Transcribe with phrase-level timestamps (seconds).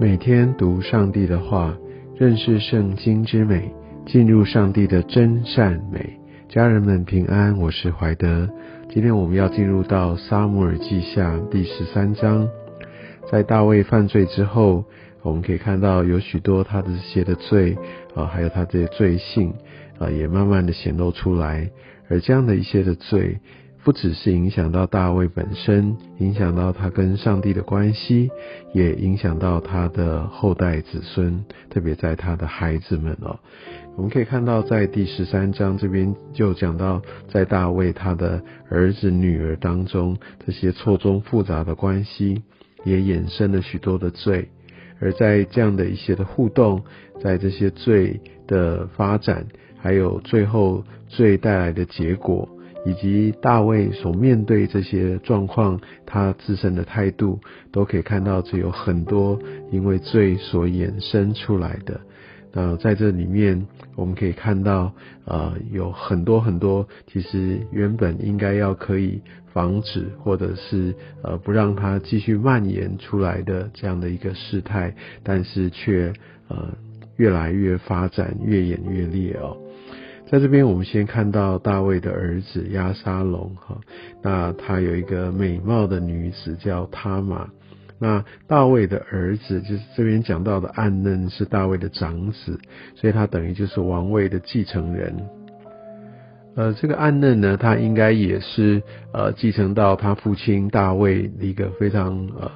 [0.00, 1.76] 每天读上帝的话，
[2.16, 3.72] 认识圣经之美，
[4.06, 6.18] 进入上帝的真善美。
[6.48, 8.48] 家人们平安，我是怀德。
[8.90, 12.48] 今天我们要进入到撒母耳记下第十三章。
[13.30, 14.84] 在大卫犯罪之后，
[15.22, 17.76] 我们可以看到有许多他的这些的罪
[18.14, 19.54] 啊，还有他这些罪性
[19.98, 21.70] 啊，也慢慢的显露出来。
[22.08, 23.38] 而这样的一些的罪。
[23.84, 28.30] 不只是影响到大卫本身，影响到他跟上帝的关系，
[28.72, 33.40] 也影响到他的后代子孙，特别在他的孩子们哦。
[33.96, 42.40] 我们可以看到，在第十三章这边就讲到，在大卫他的儿子女儿当中，这些错综复杂的关系，
[42.84, 44.48] 也衍生了许多的罪。
[45.00, 46.84] 而在这样的一些的互动，
[47.20, 49.44] 在这些罪的发展，
[49.76, 52.48] 还有最后罪带来的结果。
[52.84, 59.38] 以及大卫所面对这些状况，他自身的态度，都可以看到，这有很多
[59.70, 62.00] 因为罪所衍生出来的。
[62.54, 63.66] 那在这里面，
[63.96, 64.92] 我们可以看到，
[65.24, 69.22] 呃，有很多很多，其实原本应该要可以
[69.54, 76.12] 防止，或者是呃不让它继续蔓延出来的这样的一个事态，但是却
[76.48, 76.76] 呃
[77.16, 79.56] 越来越发展，越演越烈哦。
[80.32, 83.78] 在这边，我们先看到大卫的儿子亚沙龙，哈，
[84.22, 87.46] 那他有一个美貌的女子叫他玛。
[87.98, 92.58] 那大卫的儿子就是这边讲到的暗嫩是大卫的长子，
[92.94, 95.14] 所以他等于就是王位的继承人。
[96.56, 102.50] 呃，这个暗嫩呢，他应该也是呃继承到他父亲大卫一个非常呃。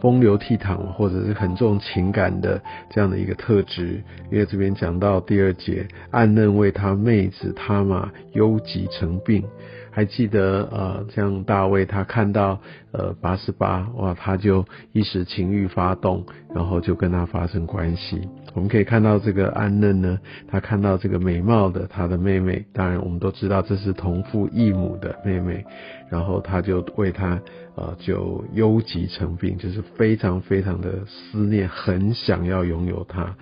[0.00, 9.44] 风流倜傥，或者是很重情感的这样的一个特质，因为这边讲到第二节，暗认为他妹子他妈忧疾成病。
[9.90, 12.60] 还记得呃，像大卫他看到
[12.92, 16.24] 呃八十八哇，他就一时情欲发动，
[16.54, 18.28] 然后就跟他发生关系。
[18.54, 20.18] 我们可以看到这个安嫩呢，
[20.48, 25.64] 他看到这个美貌的他的妹妹，当然我们都知道这是同父异母的妹妹，
[26.08, 27.40] 然后他就为他
[27.76, 33.36] 呃就忧急成病，就是非常非常的思念，很想要拥有她。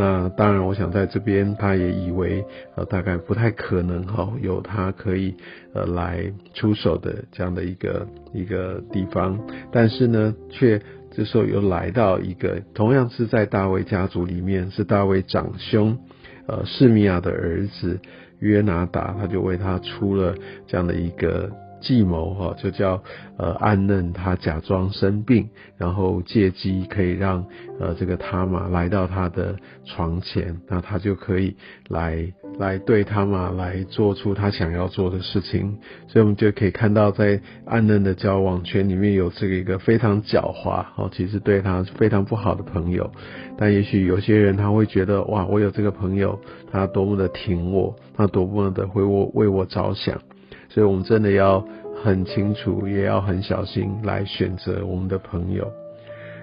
[0.00, 2.44] 那当然，我想在这边，他也以为
[2.76, 5.34] 呃，大概不太可能哈，有他可以
[5.74, 9.36] 呃来出手的这样的一个一个地方，
[9.72, 15.98] 但是呢，却这时候又来到一个同样是在大卫家族里面，是大卫长兄
[16.46, 17.98] 呃示米亚的儿子
[18.38, 20.32] 约拿达，他就为他出了
[20.68, 21.50] 这样的一个。
[21.80, 23.02] 计谋哈，就叫
[23.36, 27.44] 呃暗嫩，他假装生病，然后借机可以让
[27.80, 31.56] 呃这个他嘛来到他的床前，那他就可以
[31.88, 35.78] 来来对他嘛来做出他想要做的事情。
[36.08, 43.10] 所以我们就可以看到，在暗嫩的交往圈里面有这个一个非常狡猾哦，其实对他非常不好的朋友。
[43.56, 46.38] 但也许有些人他会觉得哇，我有这个朋友，
[46.70, 50.20] 他多么的挺我，他多么的为我为我着想。
[50.68, 51.64] 所以我们真的要
[52.02, 55.66] 很清楚，也要很小心来选择我们的朋友，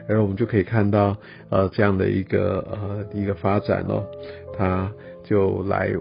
[0.10, 1.16] 而我们就可以看到，
[1.50, 4.04] 呃，这样的一个呃一个发展哦，
[4.58, 4.92] 他
[5.24, 5.92] 就来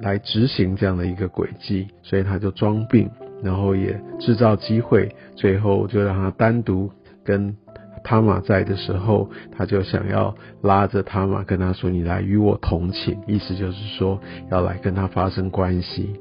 [0.00, 3.10] 来执行这样的一个轨迹，所以他就装病，
[3.42, 6.90] 然后也制造机会，最后就让他单独
[7.24, 7.56] 跟
[8.02, 14.18] 他玛在的时候，他就想要拉着他玛跟他说：“你来与我同寝。”意思就是说
[14.50, 16.18] 要来跟他发生关系。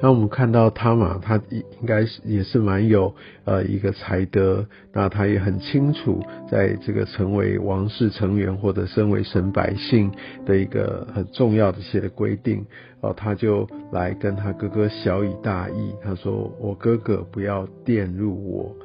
[0.00, 10.10] 那我们看到他嘛，他应应该是也是蛮有呃一个才德，那他也很清楚，在这个成为王室成员或者身为神百姓
[10.44, 12.66] 的一个很重要的一些的规定，
[13.00, 18.76] 哦，他就来跟他哥哥小以大义，他说我哥哥不要玷入我。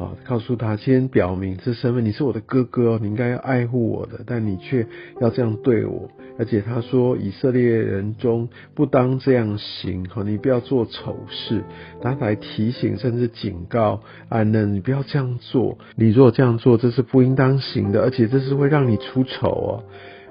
[0.00, 4.86] 啊，告诉他先表明这身份，你是我的哥哥哦，你应该要爱护我的，但你却
[5.20, 6.08] 要这样对我。
[6.38, 11.62] 而且他说以色列人中不当这样行，哈，你不要做丑事。
[12.00, 14.00] 他来提醒甚至警告
[14.30, 15.76] 安嫩，你不要这样做。
[15.96, 19.84] 你若这样做，这是不应当行的，而且这是会让你出丑哦。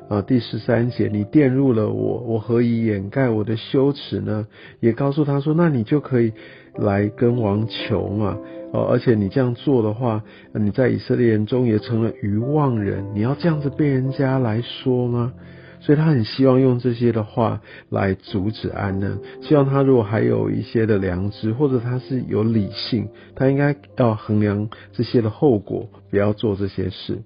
[0.09, 4.47] 啊，第十三节，你玷入了我，我何以掩盖我的羞耻呢？
[4.79, 6.33] 也告诉他说，那你就可以
[6.75, 8.37] 来跟王求嘛。
[8.73, 10.23] 哦，而且你这样做的话，
[10.53, 13.05] 你在以色列人中也成了愚妄人。
[13.13, 15.31] 你要这样子被人家来说吗？
[15.79, 19.17] 所以他很希望用这些的话来阻止安呢。
[19.41, 27.19] 希望他如果还有一些的良知，或者他是有理性，他应该要衡量这些的后果，不要做这些事。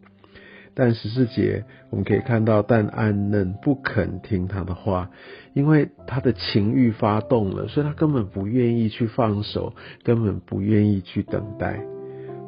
[0.75, 5.12] 但十四节我们可以看到，但安嫩不肯听他的话，
[5.54, 9.74] 因为他的情欲发动了，所以他根本不愿意去放手，
[10.04, 11.80] 根本不愿意去等待，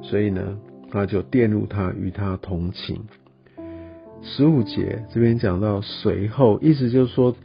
[0.02, 0.58] 所以呢，
[0.92, 3.02] 他就玷入他与他同情。
[4.24, 7.36] 十五节这边讲到随后，意思就是说，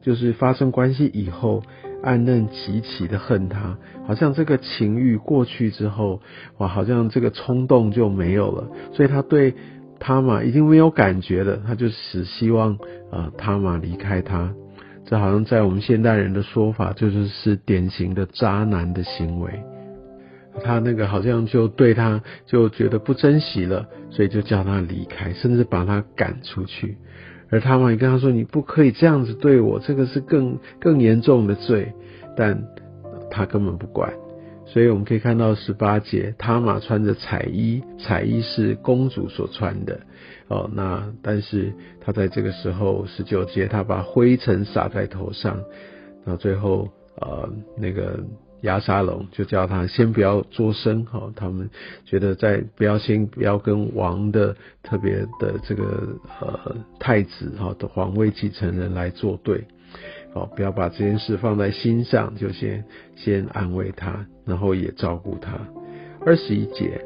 [0.00, 1.62] 就是发生关系以后，
[2.02, 3.76] 暗嫩极其的恨他，
[4.06, 6.22] 好像这个情欲过去之后，
[6.56, 9.54] 哇，好像这个冲动就没有了，所以他对
[10.00, 12.76] 他玛已经没有感觉了，他就只希望
[13.12, 14.52] 啊他玛离开他。
[15.04, 19.62] 这好像在我们现代人的说法，就是是典型的渣男的行为。
[20.64, 26.96] 他那个好像就对他就觉得不珍惜了，所以就叫他离开，甚至把他赶出去。
[27.50, 31.92] 而他嘛也跟他说：“你不可以这样子对我，这个是更更严重的罪。”
[32.36, 32.62] 但
[33.30, 34.12] 他根本不管。
[34.72, 40.00] 所以我们可以看到十八节，他玛穿着彩衣，彩衣是公主所穿的
[40.48, 40.70] 哦。
[40.72, 45.60] 那但是他在这个时候十九节，他把灰尘撒在头上，
[46.24, 46.88] 那最后
[47.20, 48.24] 呃那个。
[48.62, 51.70] 亚沙龙就叫他先不要作声，哈，他们
[52.04, 59.66] 觉得在不要先不要跟王的特别的这个呃太子哈的皇位继承人来作对，
[60.34, 62.84] 哦，不要把这件事放在心上，就先
[63.16, 65.58] 先安慰他，然后也照顾他。
[66.24, 67.04] 二十一节，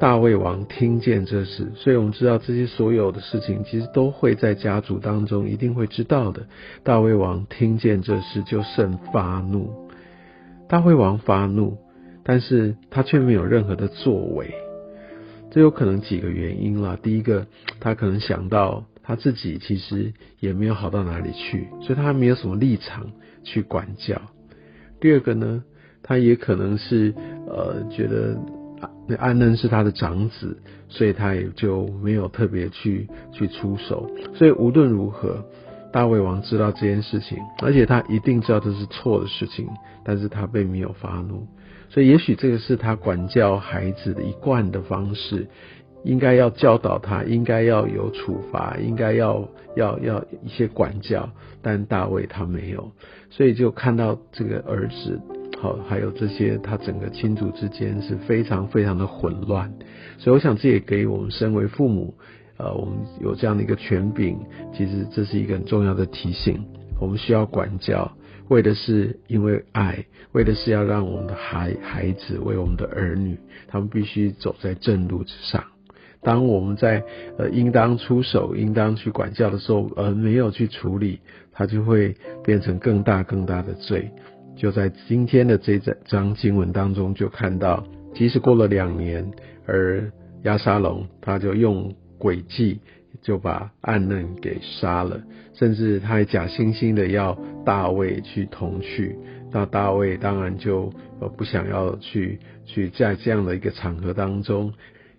[0.00, 6.46] 大卫王听见这事，所以我们知道这些所有的事情其实都会在家族当中一定会知道的。
[6.82, 9.88] 大卫王听见这事就甚发怒。
[10.68, 11.78] 大卫王发怒，
[12.24, 14.52] 但是他却没有任何的作为。
[15.50, 16.98] 这有可能几个原因啦。
[17.00, 17.46] 第一个，
[17.78, 23.12] 他可能想到他自己其实也没有好到哪里去，所以他没有什么立场
[23.44, 24.20] 去管教。
[25.00, 25.62] 第二个呢，
[26.02, 27.14] 他也可能是
[27.46, 28.36] 呃觉得
[29.06, 34.10] 那安嫩是他的长子，所以他也就没有特别去去出手。
[34.34, 35.44] 所以无论如何。
[35.92, 39.66] 大卫王知道这件事情，而且他一定知道这是错的事情，
[40.04, 41.46] 但是他并没有发怒，
[41.88, 45.48] 所以也许这个是他管教孩子的一贯的方式，
[46.06, 51.28] 应该要教导他，应该要有处罚，应该要要要一些管教，
[51.60, 52.92] 但大卫他没有，
[53.28, 55.20] 所以就看到这个儿子，
[55.60, 59.72] 好，还有这些他整个亲族之间是非常非常的混乱，
[60.16, 62.14] 所以我想这也给我们身为父母。
[62.58, 64.38] 呃，我们有这样的一个权柄，
[64.74, 66.64] 其实这是一个很重要的提醒。
[66.98, 68.10] 我们需要管教，
[68.48, 73.36] 为的是因为爱，为的是要让我们的孩孩子，为我们的儿女，
[73.68, 75.62] 他们必须走在正路之上。
[76.22, 77.02] 当我们在
[77.38, 81.20] 呃应当出手、应当去管教的时候，而没有去处理，
[81.52, 84.10] 它就会变成更大更大的罪。
[84.56, 87.84] 就在今天的这张经文当中，就看到，
[88.14, 89.30] 即使过了两年，
[89.66, 90.10] 而
[90.44, 91.94] 亚沙龙他就用。
[92.18, 92.80] 诡计
[93.20, 95.20] 就把暗嫩给杀了，
[95.52, 99.14] 甚至他还假惺惺的要大卫去同去，
[99.52, 100.90] 那大卫当然就
[101.20, 104.72] 呃不想要去去在这样的一个场合当中，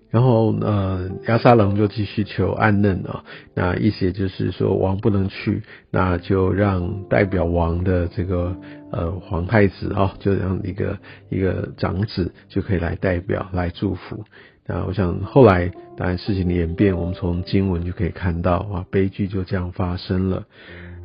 [0.10, 3.24] 然后呃亚沙龙就继续求暗嫩啊，
[3.54, 8.56] 那意思也就是说王不能去，那就让代表王的这个
[8.92, 10.98] 呃皇太子啊，就让一个
[11.30, 14.24] 一个长子就可以来代表来祝福。
[14.68, 20.46] 那我想后来当然事情的演变，我们从经文就可以看到啊，悲剧就这样发生了。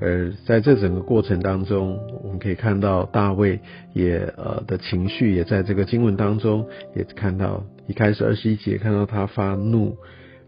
[0.00, 3.60] 而在这整个过程当中，我们可以看到大卫
[3.92, 6.66] 也呃的情绪也在这个经文当中
[6.96, 9.96] 也看到，一开始二十一节看到他发怒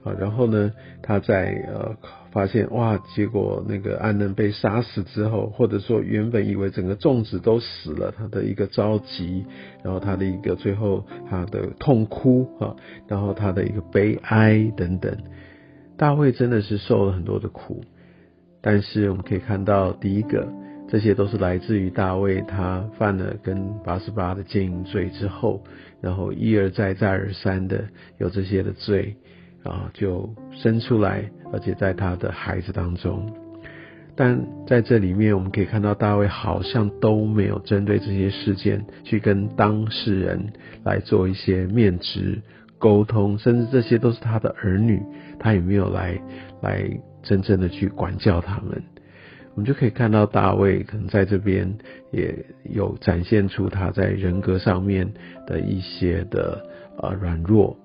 [0.03, 1.97] 啊，然后呢他在呃。
[2.35, 9.45] 发现哇，结果那个安嫩被杀死之后，或者说原本以为整个众子都死了，他的一个着急，
[9.85, 12.75] 然后他的一个最后他的痛哭啊，
[13.07, 15.17] 然后他的一个悲哀等等，
[15.97, 17.85] 大卫真的是受了很多的苦，
[18.61, 20.53] 但是我们可以看到，第一个，
[20.89, 25.63] 这些都是来自于大卫他犯了跟八十八的奸淫罪之后，
[26.01, 27.85] 然后一而再再而三的
[28.19, 29.15] 有这些的罪。
[29.65, 33.33] 啊，就生出来，而且在他的孩子当中，
[34.15, 40.53] 但在这里面，我们可以看到大卫好像都没有针对这些事件去跟当事人
[40.85, 42.43] 来做一些面值
[42.79, 45.03] 沟通，甚至这些都是他的儿女，
[45.39, 46.21] 他也没有来
[46.61, 46.87] 来
[47.23, 48.83] 真正的去管教他们。
[49.55, 51.73] 我们就可以看到大卫可能在这边
[52.11, 55.11] 也有展现出他在人格上面
[55.47, 56.61] 的一些的
[57.01, 57.79] 呃软弱。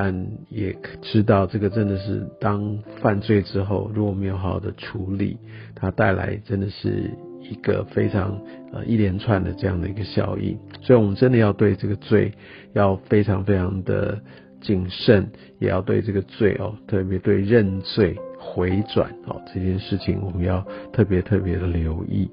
[0.00, 0.14] 但
[0.48, 5.36] 也知道这个真的是当犯罪之后，如果没有好好的处理，
[5.74, 7.10] 它带来真的是
[7.42, 8.40] 一个非常
[8.72, 10.56] 呃一连串的这样的一个效应。
[10.82, 12.32] 所以，我们真的要对这个罪
[12.74, 14.22] 要非常非常的
[14.60, 22.30] 谨慎，也要对这个罪哦，特别对认罪回转哦这件事情，我们要特别特别的留意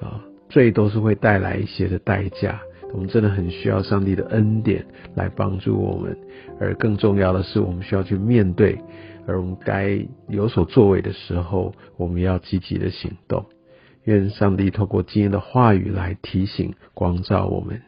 [0.00, 0.20] 啊。
[0.48, 2.60] 罪都是会带来一些的代价，
[2.92, 6.16] 我们真的很需要上帝的恩典来帮助我们，
[6.58, 8.78] 而更重要的是，我们需要去面对，
[9.26, 13.44] 而我们该有所作为的时候，我们要积极的行动。
[14.04, 17.82] 愿上帝透过今天的话语来提醒、光照我们。